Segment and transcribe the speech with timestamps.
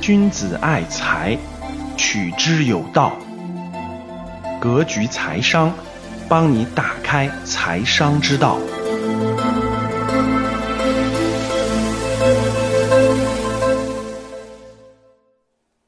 [0.00, 1.36] 君子爱财，
[1.96, 3.16] 取之有道。
[4.60, 5.72] 格局财商，
[6.28, 8.58] 帮你打开财商之道。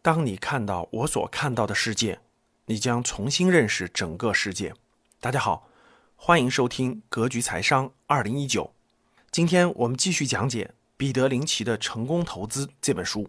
[0.05, 2.19] 当你看到我所看到的世界，
[2.67, 4.75] 你将重新认识整个世界。
[5.21, 5.69] 大家好，
[6.17, 8.65] 欢迎收听《格局财商二零一九》。
[9.31, 13.29] 今天我们继续讲解彼得林奇的《成功投资》这本书。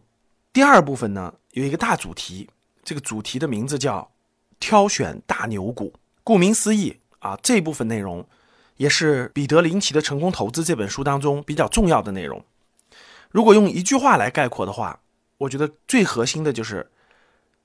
[0.52, 2.50] 第二部分呢，有一个大主题，
[2.84, 4.10] 这个主题的名字叫
[4.60, 5.94] “挑选大牛股”。
[6.26, 8.28] 顾名思义啊，这部分内容
[8.78, 12.44] 也是彼得林奇的《成功投资》这本书当中比较重要的内容。
[13.30, 15.02] 如果用一句话来概括的话，
[15.44, 16.90] 我觉得最核心的就是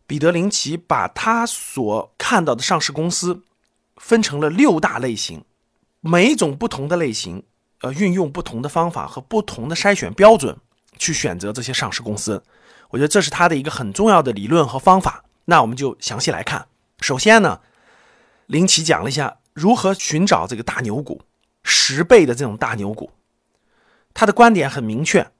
[0.06, 3.42] 彼得林奇把他所看到的上市公司
[3.96, 5.44] 分成了六大类型，
[6.00, 7.44] 每一种不同的类型，
[7.80, 10.56] 呃，运用不同的方法和不同的筛选标准
[10.96, 12.42] 去选择这些上市公司。
[12.90, 15.24] 我觉得这是他的一个很重要的理论和方法。
[15.44, 16.66] 那我们就详细来看。
[17.00, 17.60] 首先呢，
[18.46, 21.22] 林奇讲了一下如何寻找这个大牛股，
[21.62, 23.10] 十倍的这种大牛股。
[24.14, 25.30] 他的观点很明确，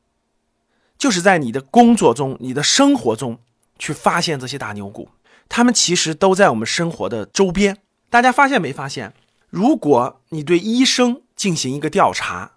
[0.98, 3.38] 就是在你的工作中、你的生活中
[3.78, 5.08] 去发现这些大牛股。
[5.48, 7.78] 他们其实都在我们生活的周边。
[8.10, 9.14] 大家发现没发现？
[9.48, 12.52] 如果你对医生进行一个调查，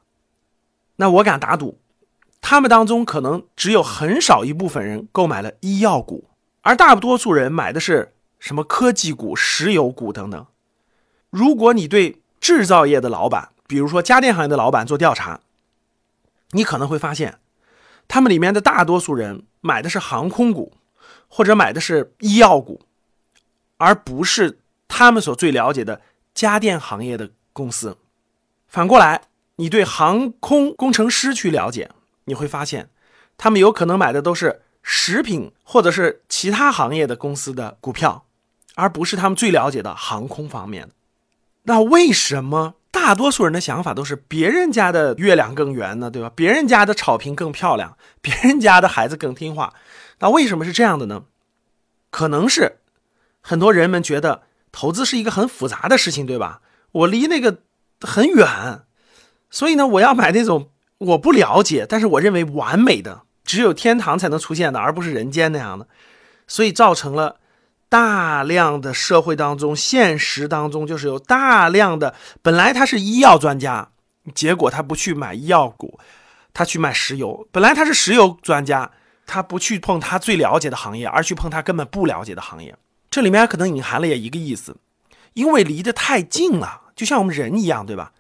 [0.97, 1.80] 那我敢打赌。
[2.42, 6.25] 他们当中可能只有很少一部分人购买了医药股，
[6.62, 10.47] 而大多数人买的是什么科技股、石油股等等。
[11.30, 15.42] 如果你对制造业的老板，比如说家电行业的老板做调查，
[16.52, 17.38] 你可能会发现，
[18.11, 20.73] 他们里面的大多数人买的是航空股，
[21.29, 22.81] 或者买的是医药股，
[23.77, 24.59] 而不是
[24.89, 26.01] 他们所最了解的
[26.33, 27.97] 家电行业的公司。
[28.67, 29.21] 反过来，
[29.55, 31.89] 你对航空工程师去了解。
[32.25, 32.89] 你会发现，
[33.38, 38.25] 他们有可能买的都是食品或者是其他行业的公司的股票，
[38.75, 40.89] 而不是他们最了解的航空方面。
[41.63, 46.12] 那为什么大多数人的想法都是别人家的月亮更圆呢？
[46.12, 46.31] 对吧？
[46.35, 49.74] 别人家的草坪更漂亮，别人家的孩子更听话。
[50.19, 51.24] 那为什么是这样的呢？
[52.09, 52.80] 可能是
[53.41, 56.62] 很多人们觉得投资是一个很复杂的事情，对吧？
[56.91, 57.59] 我离那个
[58.01, 58.81] 很远，
[59.50, 60.69] 所以呢，我要买那种。
[61.01, 65.88] 我不了解，但是我认为完美的只有天堂才能出现的，而不是人间那样的，
[66.46, 67.38] 所以造成了
[67.91, 73.90] 大量的社会当中、现实当中，就是有大量的本来他是医药专家，
[74.34, 76.00] 结果他不去买医药股，
[76.53, 78.90] 他去买石油；本来他是石油专家，
[79.25, 82.74] 他不去碰他最了解的行业，而去碰他根本不了解的行业。
[83.09, 84.78] 这里面可能隐含了也一个意思，
[85.34, 88.13] 因为离得太近了，就像我们人一样，对吧？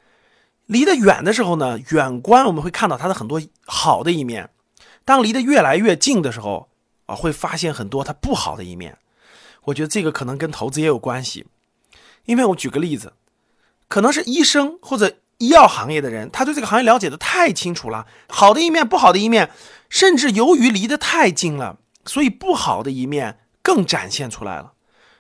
[0.65, 4.47] 离得远的时候呢，远观我们会看到他的很多好的一面；
[5.05, 6.67] 当离得越来越近的时候，
[7.05, 8.97] 啊，会发现很多他不好的一面。
[9.65, 11.45] 我觉得这个可能跟投资也有关系，
[12.25, 13.13] 因为我举个例子，
[13.87, 19.51] 可能是医生或者医药行业的人，他对这个行业了解的太清楚了，好的一面、不好的一面，
[19.89, 24.73] 甚至由于离得太近了，所以不好的一面更展现出来了。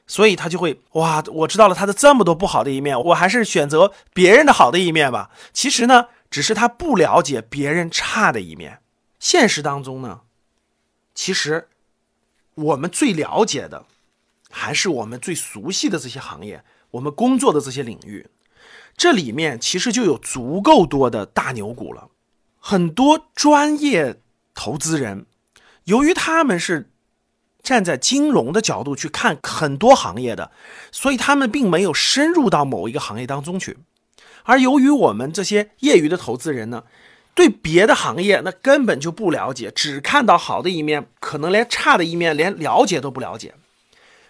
[0.07, 5.29] 所以他就会哇，我知道了他的这么多不好的一面，我还是选择别人的好的一面吧。
[5.53, 8.79] 其实呢，只是他不了解别人差的一面。
[9.19, 10.21] 现实当中呢，
[11.15, 11.69] 其实
[12.55, 13.85] 我们最了解的
[14.51, 18.27] 还是我们最熟悉的这些行业，我们工作的这些领域，
[18.95, 22.09] 这里面其实就有足够多的大牛股了。
[22.59, 24.19] 很多专业
[24.53, 25.25] 投资人，
[25.85, 26.87] 由于他们是。
[27.63, 30.49] 站在金融的角度去看很多行业的，
[30.91, 33.77] 所以他们并没有深入到某一个行业当中去。
[34.45, 36.85] 而由于我们这些业余的投资人呢，
[37.35, 43.53] 对别的行业那根本就不了解，只看到好的一面，可能连差的一面连了解都不了解。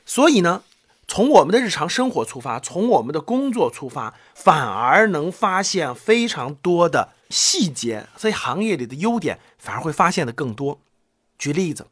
[0.06, 0.64] 所以呢，
[1.08, 10.80] 从我们的日常生活出发，从我们的工作出发，反而能发现非常多的细节，在行业里的优点反而会发现的更多。
[11.38, 11.88] 举例子。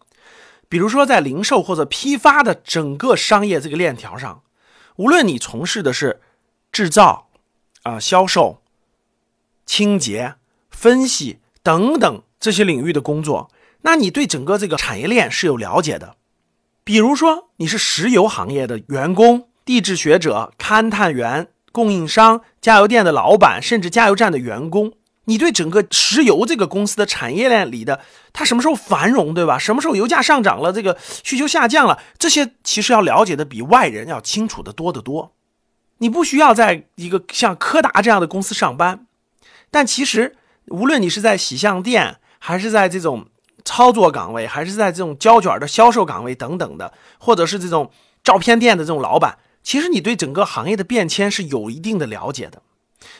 [0.67, 4.44] 比如说，在零售或者批发的整个商业这个链条上，
[4.97, 6.21] 无论你从事的是
[6.71, 7.29] 制造、
[7.81, 8.62] 啊销售、
[9.65, 10.35] 清洁、
[10.69, 13.50] 分析等等这些领域的工作，
[13.81, 16.17] 那你对整个这个产业链是有了解的。
[16.89, 24.94] 比如说，你是石油行业的员工、地质学者、勘探员、供应商、加油店的老板，甚至加油站的员工，
[25.25, 28.01] 你对整个石油这个公司的产业链里的
[28.33, 29.59] 它什么时候繁荣，对吧？
[29.59, 35.36] 什么时候油价上涨了，这个需求下降了，这些其实要了解的比外人要清楚的多得多。
[36.00, 39.06] 你不需要在一个像柯达这样的公司上班，
[39.69, 40.36] 但其实
[40.69, 43.27] 无论你是在洗相店，还是在这种
[43.69, 47.92] 操作岗位，还是在这种胶卷的销售岗位等等的，或者是这种
[48.24, 52.63] 照片店的这种老板，其实你对整个行业的变迁是有一定的了解的。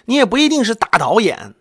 [0.06, 1.54] 你也不一定是大导演，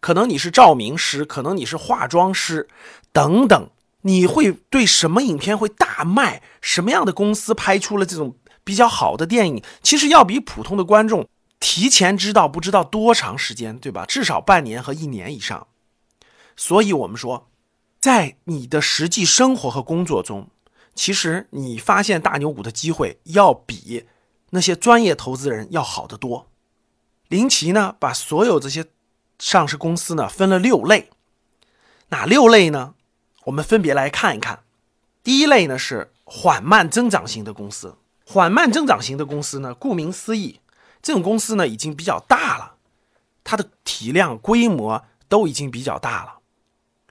[0.00, 2.68] 可能你是照明师，可能你是化妆师，
[3.12, 3.70] 等等。
[4.04, 8.34] 你会对什么影片会大卖，什么样的公司拍出了这种
[8.64, 11.28] 比较好的电影，其实要比普通的观众
[11.60, 14.04] 提前知道不知道多长时间，对吧？
[14.04, 15.68] 至少半年和一年以上。
[16.56, 17.51] 所以，我们说，
[18.02, 20.48] 在你的实际生活和工作中，
[20.92, 24.06] 其实你发现大牛股的机会要比
[24.50, 26.48] 那些专业投资人要好得多。
[27.28, 28.86] 林奇呢，把所有这些
[29.38, 31.10] 上市公司呢分了六类，
[32.08, 32.94] 哪六类呢？
[33.44, 34.64] 我们分别来看一看。
[35.22, 37.96] 第一类呢是缓慢增长型的公司，
[38.26, 40.58] 缓慢增长型的公司呢，顾名思义，
[41.00, 42.74] 这种公司呢已经比较大了，
[43.44, 46.40] 它的体量规模都已经比较大了。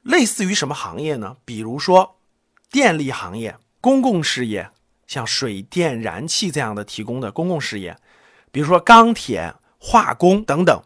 [0.03, 1.37] 类似于什么行业呢？
[1.45, 2.17] 比如说
[2.69, 4.69] 电力行业、公共事业，
[5.07, 7.97] 像水电燃气这样的提供的公共事业，
[8.51, 9.55] 比如说钢铁。
[9.83, 10.83] 化工等等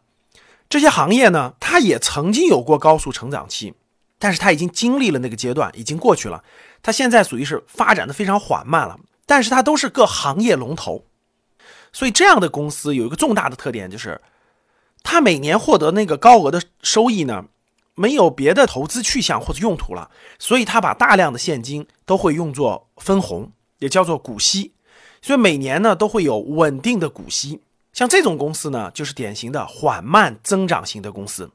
[0.69, 3.73] 这些行业呢，它也曾经有过高速成长期，
[4.17, 6.45] 但是它已经经历了那个阶段，已经过去了。
[6.81, 11.03] 它现在属于是发展的非常缓慢了，但是它都是各行业龙头。
[11.91, 14.21] 所以这样的公司有一个重大的特点，就是
[15.03, 17.47] 它每年获得那个高额的收益呢，
[17.95, 24.73] 没有别的投资去向或者用途了，所以它把大量的现金都会用作分红，也叫做股息，
[25.21, 27.61] 所以每年呢都会有稳定的股息。
[27.93, 31.49] 像这种公司呢，就是典型的缓慢增长型的公司。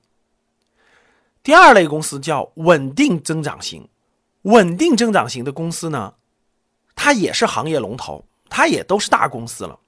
[1.43, 3.87] 第二类公司叫稳定增长型，
[4.43, 6.15] 稳定增长型的公司呢，
[6.95, 9.79] 它也是行业龙头，它也都是大公司了，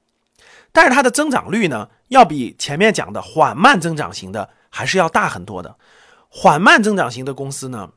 [0.70, 5.74] 但是它的增长率呢，要比前面讲的缓慢增长型的还是要大很多的。
[6.34, 7.90] 缓慢增长型的公司呢，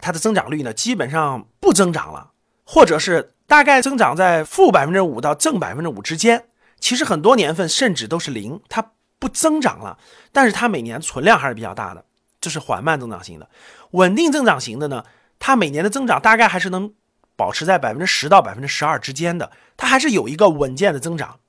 [0.00, 2.32] 它的增长率呢，基本上不增长了，
[2.62, 6.44] 或者是大概增长在负百分之五到正百分之五之间。
[6.78, 9.98] 其实很多年份甚至都是零，它不增长了，
[10.30, 12.04] 但是它每年存量还是比较大的，
[12.38, 13.48] 这是缓慢增长型的。
[13.92, 15.06] 稳定增长型的呢，
[15.38, 16.92] 它每年的增长大概还是能
[17.34, 21.40] 保持在百分之十到百分之十二之间的，它还是有一个稳健的增长。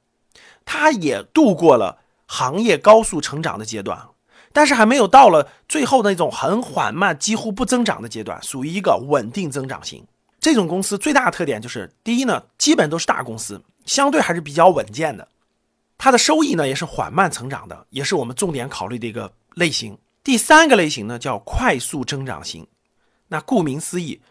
[0.63, 4.07] 它也度过了行业高速成长的阶段，
[4.53, 10.05] 但是还没有到了最后那种很缓慢、几乎不增长的阶段，属于一个稳定增长型。
[10.39, 13.61] 这种公司最大的特点就是，第一呢，基本都是大公司。
[13.85, 15.27] 相对还是比较稳健的，
[15.97, 19.97] 它的收益呢也是缓慢成长的，也是我们重点考虑的一个类型。
[20.23, 22.67] 第三个类型呢叫快速增长型，
[23.27, 24.21] 那顾名思义，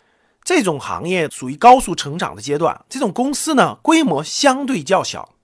[0.44, 5.34] 这种行业属于高速成长的阶段，这种公司呢规模相对较小，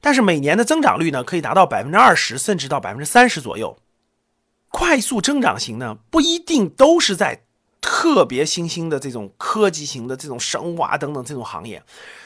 [0.00, 3.78] 但是每年的增长率呢可以达到百分之二十，甚至到百分之三十左右。
[4.68, 7.44] 快速增长型呢不一定都是在。
[7.80, 11.82] 特别新兴的这种科技型的这种生物啊等等这种行业，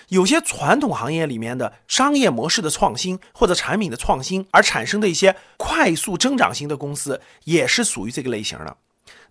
[0.09, 8.79] 有些传统行业里面的商业模式的创新或者产品的创新而产生的一些快速增长型的公司，也是属于这个类型的。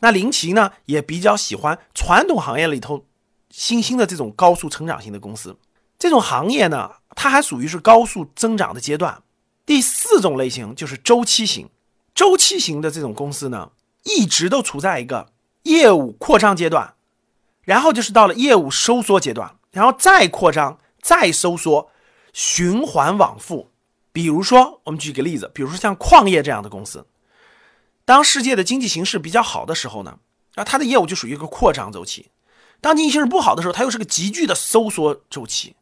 [0.02, 3.04] 那林奇呢也比较喜欢传统行业里头
[3.50, 5.58] 新兴的这种高速成长型的公司。
[5.98, 9.24] 这种行业呢，它还属于是高速增长的阶段。
[9.66, 11.68] 第四种类型就是周期型，
[12.14, 13.72] 周期型的这种公司呢，
[14.04, 15.32] 一直都处在一个。
[15.64, 16.96] 业务扩张阶段，
[17.62, 21.92] 然后就是到了业务收缩阶段，然后再扩张，再收缩，
[22.34, 23.70] 循环往复。
[24.12, 27.06] 比如说，我们举个例子，比如说像矿业这样的公司，
[28.06, 30.18] 当世界的经济形势比较好的时候呢，
[30.56, 32.32] 啊，它的业务就属于一个扩张周期；
[32.82, 35.76] 当经济形势不好的时候，它又是个急剧的收缩周期；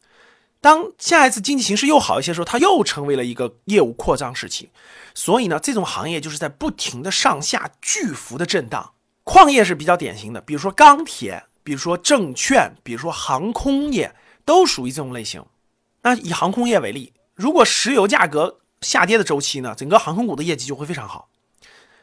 [0.60, 4.70] 当下一次经济形势又好一些的时候，它又成为了一个业务扩张时期。
[5.14, 8.92] 所以呢，这种行业就是在不停的上下巨幅的震荡。
[9.24, 14.14] 矿业是比较典型的，比如说钢铁，比如说证券，比如说航空业，
[14.44, 15.44] 都属于这种类型。
[16.02, 21.28] 那以航空业为例，如果石油价格下跌的周期呢，整个航空股的业绩就会非常好。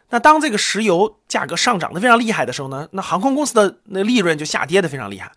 [0.09, 5.31] 那当这个石油价格上涨的非常厉害的时候呢，那航空公司的那利润就下跌的非常厉害。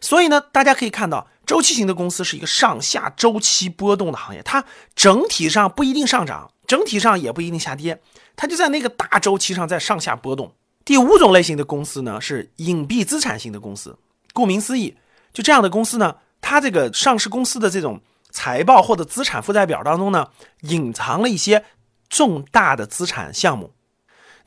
[0.00, 8.00] 所以呢，大家可以看到，周期型的公司是一个上下周期波动的行业，它整体上不一定上涨，整体上也不一定下跌，
[8.36, 10.52] 它就在那个大周期上在上下波动。
[10.84, 13.96] 第五种类型的公司呢，是隐蔽资产型的公司。
[14.32, 14.96] 顾名思义，
[15.32, 20.28] 就这样的公司呢，它这个上市公司的这种财报或者资产负债表当中呢，
[20.62, 21.64] 隐藏了一些
[22.08, 23.72] 重大的资产项目。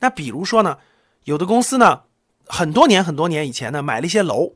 [0.00, 0.78] 那比如说呢，
[1.24, 2.02] 有的公司呢，
[2.46, 4.52] 很多年很多年以前呢买了一些楼，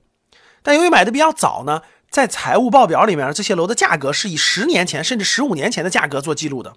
[0.62, 1.82] 但由于买的比较早呢，
[2.12, 6.74] 在财务报表里面这些楼的价格是以十年前甚至十五年前的价格做记录的。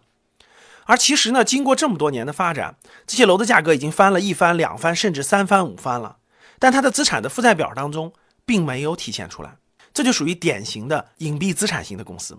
[0.85, 6.17] 而其实呢，经过这么多年的发展，这些楼的价格已经翻了一番、两番，甚至三番、五番了。
[6.57, 8.13] 但它的资产的负债表当中
[8.45, 9.57] 并没有体现出来，
[9.93, 12.37] 这就属于典型的隐蔽资产型的公司。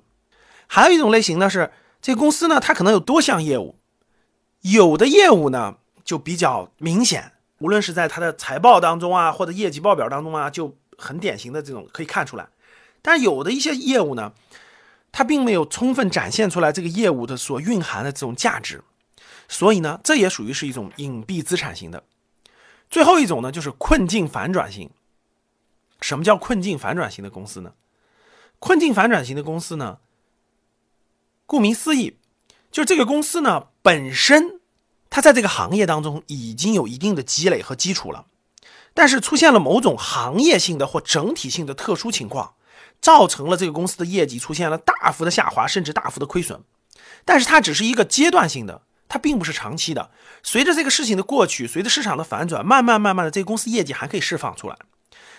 [0.66, 3.78] 还有一种类型呢，是这个公司呢，它可能有多项业务，
[4.62, 12.48] 有的业务呢就比较明显，无论是在它的财报当中啊，或者业绩报表当中啊，就很典型的这种可以看出来。
[13.06, 14.32] 但有的一些业务呢，
[15.12, 18.82] 它并没有充分展现出来这个业务的所蕴含的这种价值，
[19.48, 22.02] 所以呢，这也属于是一种隐蔽资产型的。
[22.90, 24.90] 最后一种呢，就是困境反转型。
[26.00, 27.74] 什么叫困境反转型的公司呢？
[28.58, 29.98] 困境反转型的公司呢，
[31.46, 32.16] 顾名思义，
[32.72, 34.58] 就这个公司呢本身
[35.08, 38.26] 它在这个行业当中已经有一定的积累和基础了，
[38.92, 42.54] 但是出现了某种行业性的或整体性的特殊情况。
[43.00, 46.60] 造成了这个公司的业绩出现了大幅的下滑，甚至大幅的亏损。
[47.24, 50.10] 但是它只是一个阶段性的，它并不是长期的。
[50.42, 54.76] 随着这个事情的过去，随着市场的反转，慢慢慢慢的，这个公司业绩还可以释放出来。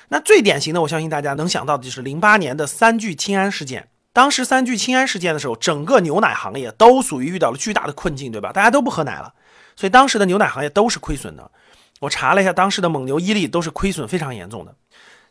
[0.10, 3.90] 那最典型的，我相信大家能想到的就是零八年的三聚氰胺事件。
[4.14, 8.52] 当时三聚氰胺事件的时候，整个牛奶行业都属于遇到了巨大的困境，对吧？
[8.52, 9.34] 大家都不喝奶了，
[9.76, 11.52] 所以当时的牛奶行业都是亏损的。
[12.00, 14.76] 我查了一下，当时的蒙牛、伊利都是亏损非常严重的。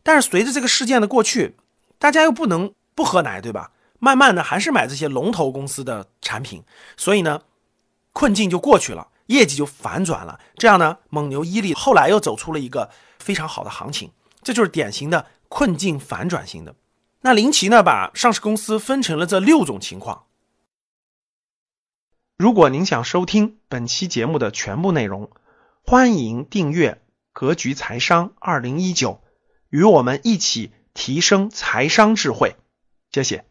[0.03, 1.57] 但是随着这个事件的过去，
[1.99, 3.73] 大家又不能不喝奶，对吧？
[3.99, 6.63] 慢慢的还是买这些龙头公司的产品，
[6.99, 7.43] 所以呢，
[8.13, 10.39] 困境就过去了，业绩就反转了。
[10.57, 14.13] 这样呢，蒙牛、伊利后来又走出了一个非常好的行情，
[14.43, 16.75] 这就是典型的困境反转型的。
[17.23, 20.27] 那林奇呢，把上市公司分成了这六种情况。
[22.37, 25.31] 如果您想收听本期节目的全部内容，
[25.83, 26.93] 欢迎订阅
[27.33, 29.13] 《格局财商二零一九》，
[29.71, 30.73] 与我们一起。
[30.97, 32.57] 提升财商智慧，
[33.13, 33.45] 谢谢。